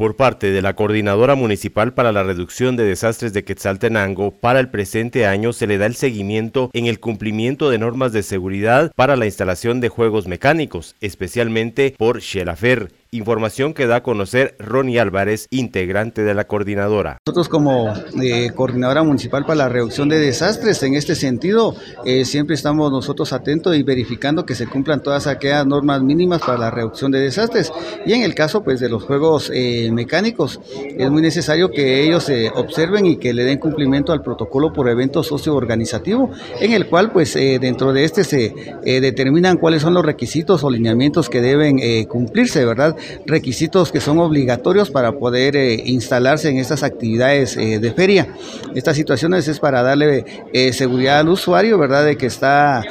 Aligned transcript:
Por 0.00 0.14
parte 0.14 0.52
de 0.52 0.62
la 0.62 0.74
Coordinadora 0.74 1.34
Municipal 1.34 1.92
para 1.92 2.12
la 2.12 2.22
Reducción 2.22 2.76
de 2.76 2.84
Desastres 2.84 3.32
de 3.32 3.42
Quetzaltenango, 3.42 4.30
para 4.30 4.60
el 4.60 4.68
presente 4.68 5.26
año 5.26 5.52
se 5.52 5.66
le 5.66 5.76
da 5.76 5.86
el 5.86 5.96
seguimiento 5.96 6.70
en 6.72 6.86
el 6.86 7.00
cumplimiento 7.00 7.68
de 7.68 7.78
normas 7.78 8.12
de 8.12 8.22
seguridad 8.22 8.92
para 8.94 9.16
la 9.16 9.26
instalación 9.26 9.80
de 9.80 9.88
juegos 9.88 10.28
mecánicos, 10.28 10.94
especialmente 11.00 11.96
por 11.98 12.20
Shelafer, 12.20 12.92
Información 13.10 13.72
que 13.72 13.86
da 13.86 13.96
a 13.96 14.02
conocer 14.02 14.54
Ronnie 14.58 15.00
Álvarez, 15.00 15.46
integrante 15.48 16.24
de 16.24 16.34
la 16.34 16.46
coordinadora. 16.46 17.16
Nosotros 17.24 17.48
como 17.48 17.94
eh, 18.22 18.50
coordinadora 18.54 19.02
municipal 19.02 19.46
para 19.46 19.54
la 19.54 19.68
reducción 19.70 20.10
de 20.10 20.18
desastres, 20.18 20.82
en 20.82 20.92
este 20.92 21.14
sentido, 21.14 21.74
eh, 22.04 22.26
siempre 22.26 22.54
estamos 22.54 22.92
nosotros 22.92 23.32
atentos 23.32 23.74
y 23.74 23.82
verificando 23.82 24.44
que 24.44 24.54
se 24.54 24.66
cumplan 24.66 25.02
todas 25.02 25.26
aquellas 25.26 25.66
normas 25.66 26.02
mínimas 26.02 26.42
para 26.42 26.58
la 26.58 26.70
reducción 26.70 27.10
de 27.10 27.20
desastres. 27.20 27.72
Y 28.04 28.12
en 28.12 28.24
el 28.24 28.34
caso 28.34 28.62
pues 28.62 28.78
de 28.78 28.90
los 28.90 29.04
juegos 29.04 29.50
eh, 29.54 29.88
mecánicos, 29.90 30.60
es 30.74 31.10
muy 31.10 31.22
necesario 31.22 31.70
que 31.70 32.02
ellos 32.02 32.30
observen 32.56 33.06
y 33.06 33.16
que 33.16 33.32
le 33.32 33.44
den 33.44 33.58
cumplimiento 33.58 34.12
al 34.12 34.20
protocolo 34.20 34.70
por 34.70 34.86
evento 34.86 35.22
socioorganizativo, 35.22 36.30
en 36.60 36.72
el 36.72 36.86
cual 36.86 37.10
pues 37.10 37.32
dentro 37.32 37.94
de 37.94 38.04
este 38.04 38.24
se 38.24 38.54
determinan 38.84 39.56
cuáles 39.56 39.80
son 39.80 39.94
los 39.94 40.04
requisitos 40.04 40.62
o 40.62 40.68
lineamientos 40.68 41.30
que 41.30 41.40
deben 41.40 42.04
cumplirse, 42.04 42.66
¿verdad? 42.66 42.97
Requisitos 43.26 43.92
que 43.92 44.00
son 44.00 44.18
obligatorios 44.18 44.90
para 44.90 45.12
poder 45.12 45.56
eh, 45.56 45.82
instalarse 45.86 46.48
en 46.48 46.58
estas 46.58 46.82
actividades 46.82 47.56
eh, 47.56 47.78
de 47.78 47.92
feria. 47.92 48.28
Estas 48.74 48.96
situaciones 48.96 49.48
es 49.48 49.58
para 49.58 49.82
darle 49.82 50.24
eh, 50.52 50.72
seguridad 50.72 51.20
al 51.20 51.28
usuario, 51.28 51.78
¿verdad? 51.78 52.04
De 52.04 52.16
que 52.16 52.26
está 52.26 52.82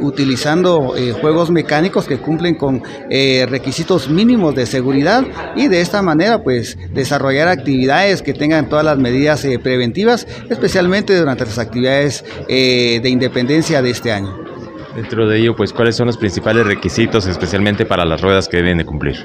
utilizando 0.00 0.94
juegos 1.20 1.50
mecánicos 1.50 2.06
que 2.06 2.18
cumplen 2.18 2.54
con 2.54 2.82
requisitos 3.10 4.10
mínimos 4.10 4.54
de 4.54 4.66
seguridad 4.66 5.24
y 5.56 5.68
de 5.68 5.80
esta 5.80 6.02
manera 6.02 6.42
pues 6.42 6.76
desarrollar 6.92 7.48
actividades 7.48 8.20
que 8.20 8.34
tengan 8.34 8.68
todas 8.68 8.84
las 8.84 8.98
medidas 8.98 9.46
preventivas, 9.62 10.26
especialmente 10.50 11.16
durante 11.16 11.46
las 11.46 11.58
actividades 11.58 12.24
de 12.46 13.08
independencia 13.08 13.80
de 13.80 13.90
este 13.90 14.12
año. 14.12 14.49
Dentro 14.94 15.28
de 15.28 15.38
ello, 15.38 15.54
pues, 15.54 15.72
¿cuáles 15.72 15.96
son 15.96 16.06
los 16.06 16.16
principales 16.16 16.66
requisitos, 16.66 17.26
especialmente 17.26 17.86
para 17.86 18.04
las 18.04 18.20
ruedas 18.20 18.48
que 18.48 18.56
deben 18.56 18.78
de 18.78 18.84
cumplir? 18.84 19.16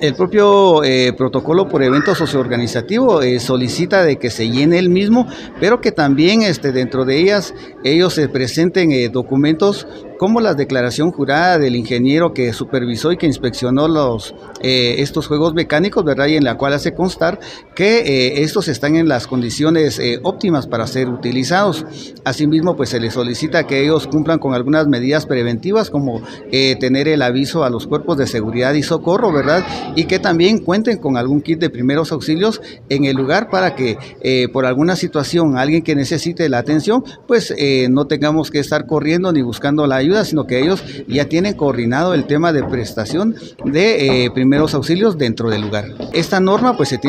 El 0.00 0.14
propio 0.14 0.82
eh, 0.82 1.12
protocolo 1.12 1.68
por 1.68 1.82
evento 1.82 2.14
socioorganizativo 2.16 3.22
eh, 3.22 3.38
solicita 3.38 4.02
de 4.02 4.16
que 4.16 4.30
se 4.30 4.50
llene 4.50 4.78
el 4.78 4.88
mismo, 4.90 5.28
pero 5.60 5.80
que 5.80 5.92
también 5.92 6.42
este, 6.42 6.72
dentro 6.72 7.04
de 7.04 7.20
ellas 7.20 7.54
ellos 7.84 8.14
se 8.14 8.28
presenten 8.28 8.90
eh, 8.90 9.10
documentos 9.10 9.86
como 10.22 10.40
la 10.40 10.54
declaración 10.54 11.10
jurada 11.10 11.58
del 11.58 11.74
ingeniero 11.74 12.32
que 12.32 12.52
supervisó 12.52 13.10
y 13.10 13.16
que 13.16 13.26
inspeccionó 13.26 13.88
los, 13.88 14.36
estos 14.60 15.26
juegos 15.26 15.52
mecánicos, 15.52 16.04
¿verdad? 16.04 16.28
Y 16.28 16.36
en 16.36 16.44
la 16.44 16.56
cual 16.56 16.74
hace 16.74 16.94
constar 16.94 17.40
que 17.74 18.40
estos 18.44 18.68
están 18.68 18.94
en 18.94 19.08
las 19.08 19.26
condiciones 19.26 20.00
óptimas 20.22 20.68
para 20.68 20.86
ser 20.86 21.08
utilizados. 21.08 21.84
Asimismo, 22.22 22.76
pues 22.76 22.90
se 22.90 23.00
les 23.00 23.14
solicita 23.14 23.66
que 23.66 23.82
ellos 23.82 24.06
cumplan 24.06 24.38
con 24.38 24.54
algunas 24.54 24.86
medidas 24.86 25.26
preventivas, 25.26 25.90
como 25.90 26.22
tener 26.52 27.08
el 27.08 27.22
aviso 27.22 27.64
a 27.64 27.70
los 27.70 27.88
cuerpos 27.88 28.16
de 28.16 28.28
seguridad 28.28 28.74
y 28.74 28.84
socorro, 28.84 29.32
¿verdad? 29.32 29.64
y 29.94 30.04
que 30.04 30.18
también 30.18 30.58
cuenten 30.58 30.98
con 30.98 31.16
algún 31.16 31.40
kit 31.40 31.58
de 31.58 31.70
primeros 31.70 32.12
auxilios 32.12 32.60
en 32.88 33.04
el 33.04 33.16
lugar 33.16 33.50
para 33.50 33.74
que 33.74 33.98
eh, 34.20 34.48
por 34.48 34.66
alguna 34.66 34.96
situación 34.96 35.56
alguien 35.56 35.82
que 35.82 35.94
necesite 35.94 36.48
la 36.48 36.58
atención, 36.58 37.04
pues 37.26 37.52
eh, 37.56 37.88
no 37.90 38.06
tengamos 38.06 38.50
que 38.50 38.58
estar 38.58 38.86
corriendo 38.86 39.32
ni 39.32 39.42
buscando 39.42 39.86
la 39.86 39.96
ayuda, 39.96 40.11
sino 40.24 40.46
que 40.46 40.60
ellos 40.60 40.84
ya 41.08 41.26
tienen 41.26 41.54
coordinado 41.54 42.14
el 42.14 42.26
tema 42.26 42.52
de 42.52 42.62
prestación 42.64 43.34
de 43.64 44.24
eh, 44.24 44.30
primeros 44.30 44.74
auxilios 44.74 45.18
dentro 45.18 45.50
del 45.50 45.62
lugar. 45.62 45.86
Esta 46.12 46.40
norma 46.40 46.76
pues 46.76 46.90
se 46.90 47.00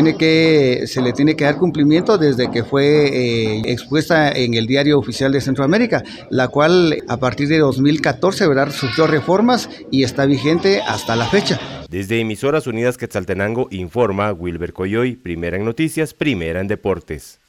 le 1.01 1.13
tiene 1.13 1.35
que 1.35 1.43
dar 1.43 1.57
cumplimiento 1.57 2.17
desde 2.17 2.49
que 2.49 2.63
fue 2.63 3.61
expuesta 3.71 4.31
en 4.31 4.53
el 4.53 4.67
Diario 4.67 4.97
Oficial 4.99 5.31
de 5.31 5.41
Centroamérica, 5.41 6.03
la 6.29 6.47
cual 6.47 7.03
a 7.07 7.17
partir 7.17 7.47
de 7.47 7.59
2014 7.59 8.47
¿verdad? 8.47 8.71
sufrió 8.71 9.08
reformas 9.08 9.69
y 9.92 10.03
está 10.03 10.25
vigente 10.25 10.81
hasta 10.81 11.15
la 11.15 11.25
fecha. 11.25 11.59
Desde 11.89 12.19
Emisoras 12.19 12.65
Unidas 12.65 12.97
Quetzaltenango 12.97 13.67
informa 13.69 14.31
Wilber 14.31 14.73
Coyoy, 14.73 15.15
primera 15.15 15.58
en 15.58 15.65
noticias, 15.65 16.13
primera 16.13 16.59
en 16.59 16.67
deportes. 16.67 17.42